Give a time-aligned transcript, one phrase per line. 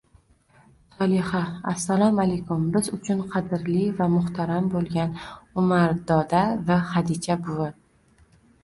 [0.93, 1.41] Solixa:
[1.71, 5.15] Assalomu alaykum biz uchun kadrli va muxtaram bulgan
[5.65, 7.71] Umar doda va Xadicha buvi..